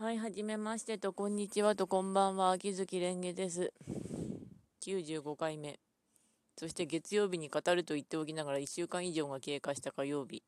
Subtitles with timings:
[0.00, 3.70] はい、はじめましてと、こんにちはと、こんばんは、秋月蓮華です。
[4.80, 5.78] 95回目。
[6.56, 10.42] そして月曜日に語ると言っておきながら1週間以上が経過した火曜日。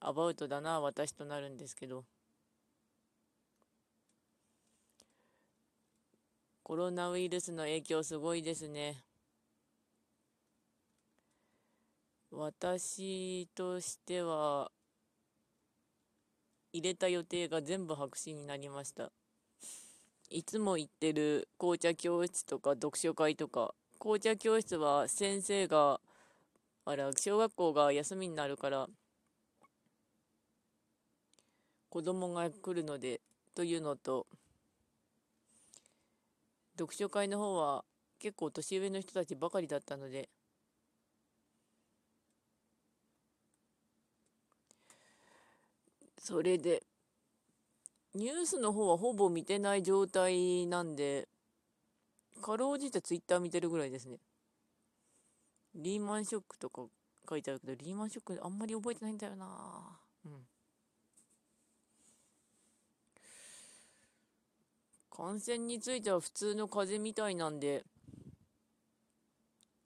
[0.00, 2.06] アバウトだな、私となるんですけど。
[6.62, 9.04] コロナウイルスの影響すごいですね。
[12.30, 14.72] 私としては、
[16.76, 19.10] 入れた予定が全部白紙になりました。
[20.28, 23.74] いつも行ってる紅茶教室とか読書会とか。
[23.98, 26.00] 紅茶教室は先生が
[26.84, 28.86] あら小学校が休みになるから
[31.88, 33.20] 子供が来るので
[33.54, 34.26] というのと
[36.78, 37.84] 読書会の方は
[38.20, 40.28] 結構年上の人たちばかりだったので
[46.26, 46.82] それで、
[48.12, 51.28] ニュースの方はほぼ見てない状態なんで、
[52.42, 54.18] かろうじてツイッター見てるぐらいですね。
[55.76, 56.82] リーマンショックとか
[57.30, 60.32] 書いてあるけど、リーマンショックあんまり覚えてないんだよなうん。
[65.10, 67.84] 感染については普通の風邪みたいなんで、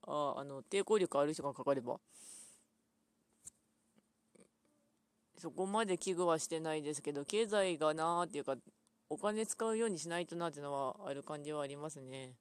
[0.06, 2.00] ああ、あの、抵抗力ある人がかかれば。
[5.40, 8.56] そこまで危惧はしてないですけど、経済がなーっていうか、
[9.08, 12.34] お金使うようにしないとなっていうのはある感じはありますね。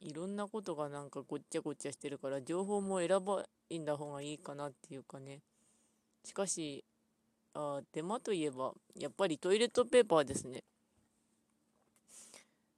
[0.00, 5.40] いろんなことがなんかごっちゃごっちゃしてるから、情報も選ばいんだ方がいいかなっていうかね。
[6.24, 6.84] しかし、
[7.54, 10.62] あ手間といえば、やっぱりトイレットペーパーですね。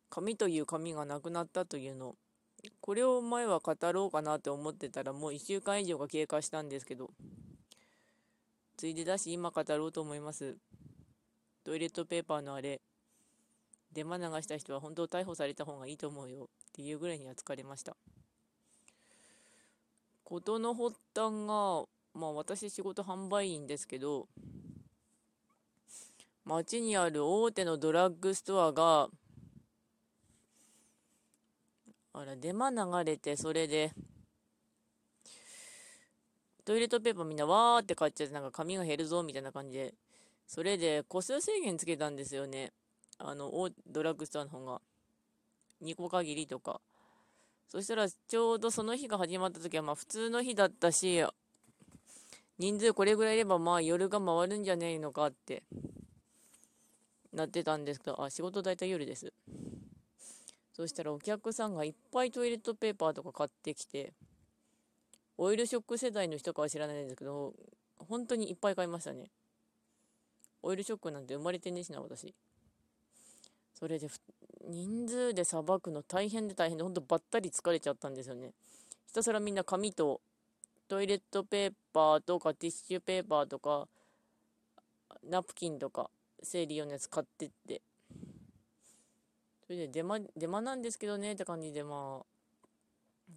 [0.09, 2.17] 紙という紙がなくなったというの
[2.81, 7.11] これを前は語ろうかなと思ってたらもう1週間以上が経過したんですけど、
[8.77, 10.56] ついでだし今語ろうと思います。
[11.62, 12.81] トイレットペーパーのあれ、
[13.92, 17.96] デマ流した人は本当逮捕された方がいいと思うよっていうぐらいには疲れました。
[20.24, 24.29] 事の発端が、まあ私仕事販売員ですけど、
[26.45, 29.08] 街にある大手のドラッグストアが
[32.13, 33.93] あら、デマ流れて、それで、
[36.65, 39.95] トイレットペーパーみんなわーって買っちゃって、なんか紙が減るぞみたいな感じで、
[40.47, 42.73] それで個数制限つけたんですよね。
[43.19, 43.51] あの、
[43.87, 44.81] ドラッグストアの方が。
[45.83, 46.81] 2個限りとか。
[47.69, 51.25] そしたら、ちょうどその日が始まった時は、まあ普通の日だったし、
[52.59, 55.63] 人数これぐらいいれば、まあ夜が回るんじゃねえのかって、
[57.33, 59.33] なってたんですけど、あ、仕事大体夜です。
[60.80, 64.14] そしたらお客さんがいっぱいトイレットペーパーとか買ってきて、
[65.36, 67.52] オイルショック世代の人かは知らないんですけど、
[67.98, 69.30] 本当にいっぱい買いましたね。
[70.63, 72.35] オイルショックなんて生まれてねえしな、私。
[73.74, 74.08] それで、
[74.70, 78.55] 人数でさばくの大変で大変で、ほんとばったり疲れちゃったんですよね。
[79.07, 80.23] ひたすらみんな紙と、
[80.89, 83.86] トイレットペーパーとかティッシュペーパーとか、
[85.29, 86.11] ナプキンとか、
[86.42, 87.83] 生理用のやつ買ってって、
[89.70, 92.27] それでデマ、デマなんですけどねって感じで、まあ、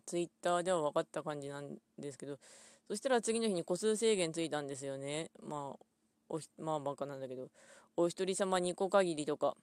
[0.08, 2.40] ツイッターでは分かった感じなんですけど、
[2.88, 5.30] そしたら次の日に個数制限ついたんですよね。
[5.44, 5.86] まあ、
[6.30, 7.50] おまあ、バカなんだけど、
[7.96, 9.56] お一人様2個限りとか。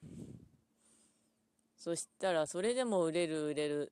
[1.75, 3.91] そしたら、それでも売れる売れる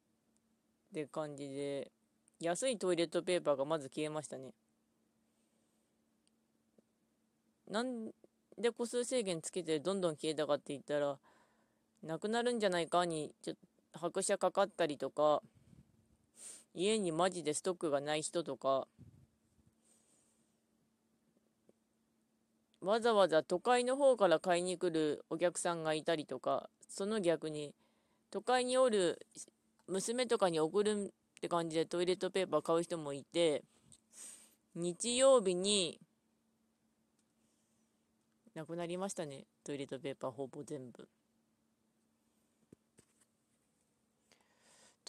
[0.91, 1.91] って感じで、
[2.39, 4.53] 安いトイレットペーパーがまず消えましたね。
[7.69, 8.11] なん
[8.57, 11.19] で個数制限つけてどんどん消えたかって言ったら、
[12.03, 13.53] なくなるんじゃないかにちょ
[13.93, 15.41] 拍車かかったりとか
[16.73, 18.87] 家にマジでストックがない人とか
[22.81, 27.73] わざわざ都会の方から買いに来るお客さんがいたりとかその逆に
[28.31, 29.19] 都会におる
[29.87, 33.63] 娘とかに送るって感じでトイレットペーパー買う人もいて
[34.75, 35.99] 日曜日に
[38.55, 41.07] なくなりましたねトイレットペーパーほぼ全部。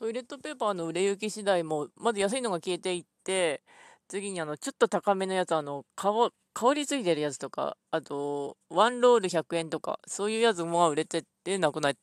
[0.01, 3.61] トイレットペーパーの売れ行き次第も、まず安いのが消えていって、
[4.09, 6.33] 次にあの、ちょっと高めのやつ、あの、香
[6.75, 11.95] りついてるやつとか、あと、ワンロール100円とか、そういうやつも売れててなくなっ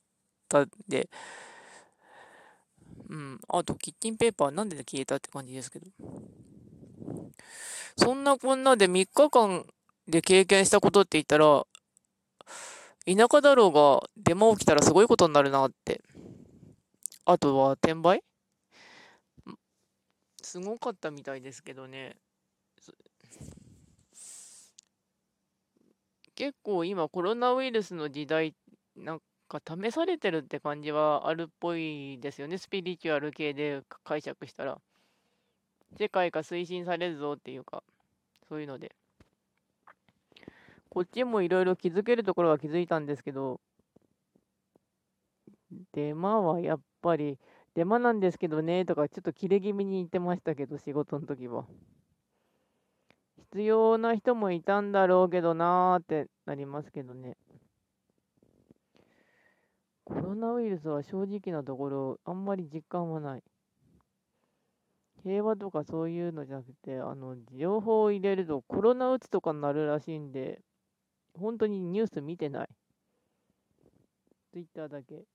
[0.48, 1.10] たんで、
[3.10, 3.40] うん。
[3.48, 5.88] あと、キッチンペーパーなんで消えたって感じですけど。
[7.98, 9.66] そんなこんなで3日間
[10.08, 11.66] で経験したことって言ったら、
[13.08, 16.02] 田舎だろうが、デマ起きたらすごいことになるなって
[17.30, 18.24] あとは転売？
[20.42, 22.16] すごかったみたいですけどね。
[26.36, 28.56] 結構今コロナウイルスの時代、
[28.96, 32.58] なんか試されてるって感じはあるっぽいですよね。
[32.58, 34.80] スピリチュアル系で解釈したら。
[36.00, 37.84] 世界が推進されるぞっていうか、
[38.48, 38.96] そういうので。
[40.88, 43.60] こっちもいろいろ気づけるところは気づいたんですけど、
[45.92, 47.40] デマはやっぱり、
[47.74, 51.66] デマなんですけどねとか、ちょっと切れ気味に言ってましたけど、仕事の時は。
[53.52, 57.38] 必要な人もいたんだろうけどなーってなりますけどね。
[60.04, 63.44] コロナウイルスは正直なところ、あんまり実感はない。
[65.24, 70.62] 平和とかそういうのじゃなくて、あの、情報を入れるとコロナうつとかになるらしいんで、
[71.40, 72.70] 本当にニュース見てない。
[74.52, 75.26] ツイッターだけ。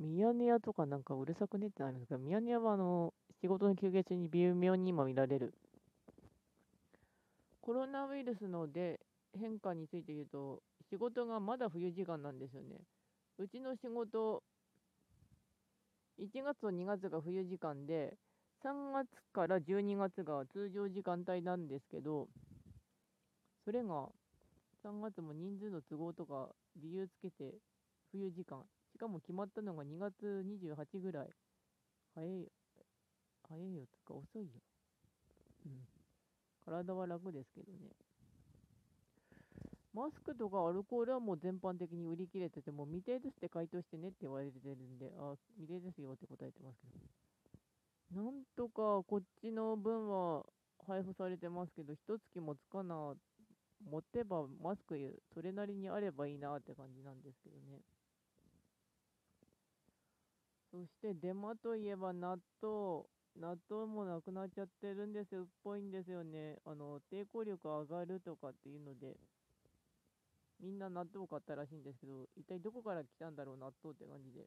[0.00, 3.12] ミヤネ屋とかなんかうるさくねってなるんですけど、ミヤネ屋はあの、
[3.42, 5.52] 仕事の休憩中に微妙に今見られる。
[7.60, 8.98] コロナウイルスので
[9.38, 12.78] 変化について言うと、仕事がまだ冬時間なんですよね。
[13.38, 14.42] うちの仕事、
[16.18, 18.16] 1月と2月が冬時間で、
[18.64, 22.26] 3月から12月が通常時間帯なんですけど、
[23.66, 24.08] それが
[24.82, 27.52] 3月も人数の都合とか理由つけて
[28.12, 28.64] 冬時間。
[29.00, 31.28] しかも決まったのが2月28ぐらい。
[32.14, 32.52] 早い、
[33.48, 34.60] 早いよとか遅いよ。
[35.64, 35.72] うん。
[36.66, 37.78] 体は楽ですけどね。
[39.94, 46.76] マスクとかアルコールはもう全般的に売り切れてて、も未定ですって回答してねって言われてるんで、あ、未定ですよって答えてます
[48.12, 48.22] けど。
[48.22, 50.44] なんとかこっちの分は
[50.86, 53.14] 配布されてますけど、一月もつかな、
[53.82, 54.94] 持てばマスク
[55.32, 57.80] それなりにあればいいなって感じなんですけどね。
[60.70, 63.04] そしてデマといえば納豆。
[63.38, 65.42] 納豆もなくなっちゃってるんですよ。
[65.42, 66.58] っぽいんですよね。
[66.64, 69.16] あの、抵抗力上がるとかっていうので、
[70.60, 74.46] みんな納豆買ったらしいんですけど、一体どこから来たんだろう、納豆って感じで。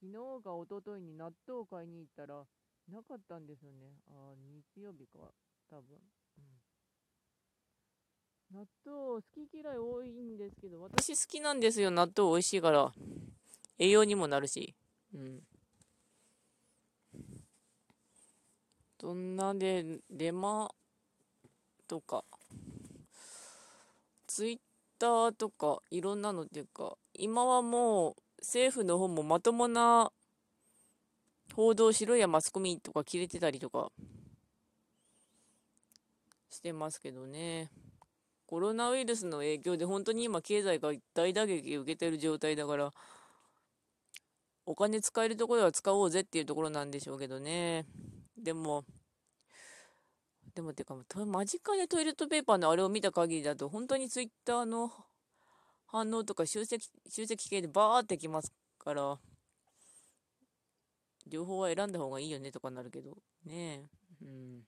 [0.00, 2.44] 昨日か一昨日に納豆を買いに行ったら、
[2.90, 3.94] なかったんですよね。
[4.08, 4.34] あ、
[4.74, 5.32] 日曜日か、
[5.70, 5.96] 多分。
[8.52, 8.58] うん。
[8.58, 12.92] 納豆好き嫌い多いんですけど、私好きなんですよ、納豆美味しいから。
[13.78, 14.74] 栄養にもなるし。
[15.14, 15.40] うん。
[19.00, 20.70] そんなで、デマ
[21.88, 22.24] とか、
[24.26, 24.58] ツイッ
[24.98, 30.12] ターとか、いろんなのっていうか、今はもう政府の方もまともな
[31.54, 33.90] 報道しろやマスコミとか切れてたりとか
[36.50, 37.70] してますけどね。
[38.46, 42.92] コロナウイルスの影響で本当に今経済が大打撃を受けてる状態だから、
[44.64, 47.86] お金使えるところは使おうぜっていうところなんでしょうけどね。
[48.36, 48.84] でも、
[50.54, 54.92] でもてか、間近でトイレットペーパーのあれを見た限りだと、本当にツイッターの
[55.86, 59.18] 反応とか集積、集積系でバーってきますから、
[61.26, 63.88] 情報は選んだ方がいいよねとかなるけど、ね
[64.22, 64.62] え、うん。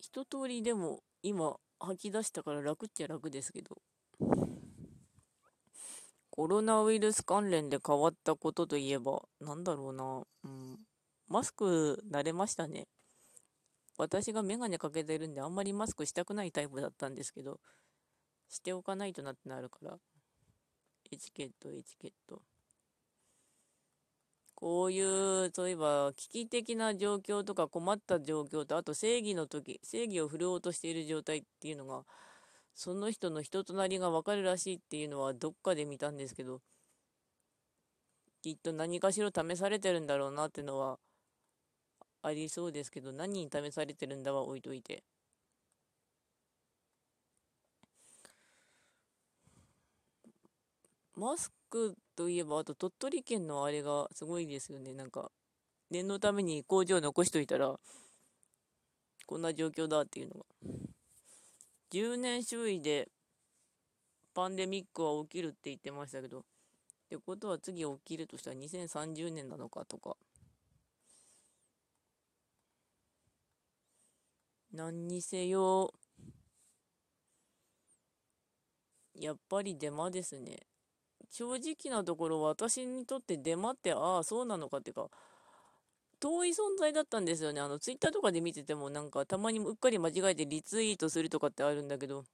[0.00, 3.82] 一通りでも今吐き出したから楽っちゃ楽ですけど。
[6.30, 10.22] コロナウイルス関連で変わったことといえば、なんだろうな。
[10.44, 10.78] うん。
[11.28, 12.86] マスク慣れましたね。
[13.98, 17.60] 私がメガネかけてるんであんまりマスクしたくないタイプだったんですけど、
[18.48, 19.98] しておかないとなってなるから。
[21.10, 22.42] エチケット、エチケット。
[24.62, 32.04] こういう、そういえば、危機的な状況とか困った状況と、あと正義の時、正義を振るおうとしている状態っていうのが、
[32.74, 36.62] その人の人となりがわかるらしいっていうのはどっかで見たんですけど、
[38.42, 40.98] きっと何かしら試されてるんだろうなってのは
[42.22, 45.02] ありそうですけど、何に試されてるんだは置いといて。
[51.16, 54.92] マスクといえば、あと鳥取県のあれがすごいですよね。
[54.92, 55.32] なんか、
[55.90, 57.80] 念のために工場残しといたら、
[59.26, 60.44] こんな状況だっていうのが。
[61.90, 63.08] 10年周囲で
[64.34, 66.42] パンデミックは起きるって言ってましたけど、っ
[67.08, 70.16] てことは次起きるとしたら2030年なのかとか。
[74.72, 75.92] 何にせよ、
[79.14, 80.71] やっぱりデマですね。
[81.32, 85.08] 正直なところ私にとってデマってああそうなのかっていうか
[86.22, 87.60] 遠い存在だったんですよね。
[87.60, 92.24] あの、ツイッターとかで見てても、なんか、たまにうっかり間違えてリツイートするとかってあるんだけど、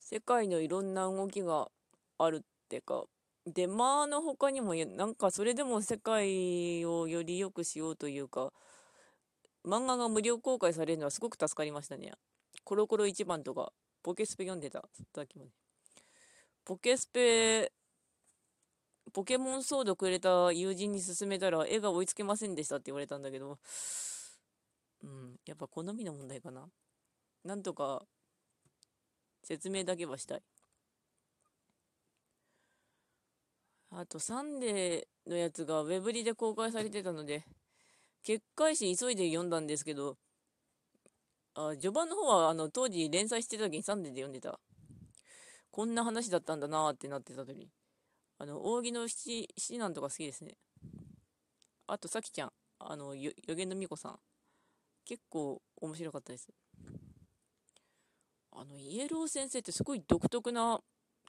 [0.00, 1.68] 世界のいろんな動きが
[2.16, 3.04] あるってか、
[3.44, 8.54] で、まあの他にも、なんかそれでも世界をより良くしようというか、
[9.66, 12.12] 漫画が無料公開されるのはすごく助かりましたね。
[12.64, 13.72] コロコロ一番とか、
[14.06, 15.50] ポケスペ読んでた、さっきまで。
[16.64, 17.72] ポケスペ、
[19.12, 23.58] ポケモンソードくれた友人に勧めたら絵が追いつけませんでしたって言われたんだけど、
[25.02, 26.68] うん、やっぱ好みの問題かな。
[27.44, 28.04] なんとか
[29.42, 30.42] 説明だけはしたい。
[33.90, 37.44] あと、サンデーのやつがウェブリで公開されてたので、
[38.22, 40.16] 結界誌急いで読んだんですけど、
[41.58, 44.60] あ序盤の方はあの当時連載してた時にサンデーで読んでた。
[45.70, 47.68] こんな話だったんだなーってなってた時。
[48.38, 50.56] あの、扇の七、七男とか好きですね。
[51.86, 52.52] あと、さきちゃん。
[52.78, 54.18] あの、予言のみこさん。
[55.04, 56.48] 結構面白かったです。
[58.52, 60.80] あの、イエロー先生ってすごい独特な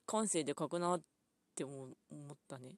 [0.06, 1.02] 感性で書くなっ
[1.56, 2.76] て思ったね。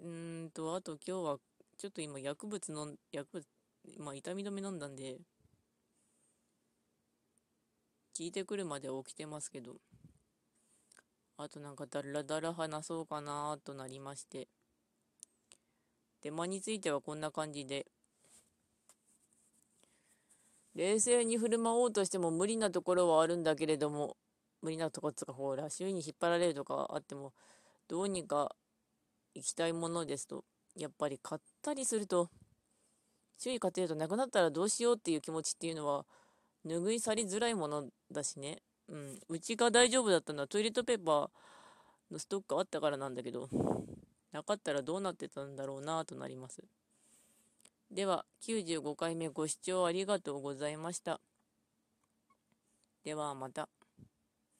[0.00, 1.38] うんと、あと今日は、
[1.76, 3.46] ちょっと今薬物の、薬物、
[3.98, 5.18] まあ痛み止め飲んだんで、
[8.14, 9.76] 聞いてくるまで起きてますけど、
[11.36, 14.48] あとなんかだらだら話そうかなとなりまして、
[16.22, 17.86] デマについてはこんな感じで、
[20.74, 24.16] 冷静に振る舞おうとしても無理なところはあるんだけれども、
[24.62, 27.32] 無理なとこっつか、ほら、周囲に引っ張られるとかあっても、
[27.86, 28.54] どうにか
[29.34, 32.30] 行きたいものですと、やっぱり買ったりすると、
[33.38, 36.04] 周囲買ってるとなくなったらどうしようっていう気持ちっていうのは、
[36.66, 38.58] 拭い去りづらいものだしね。
[38.88, 39.18] うん。
[39.28, 41.30] うちが大丈夫だったのはトイレットペーパー
[42.10, 43.48] のストックあったからなんだけど、
[44.32, 46.62] なかったらどうなってたんだろうなとなります。
[47.90, 51.20] では、95回目ご視聴ありがとうございました。
[53.04, 53.68] ではまた。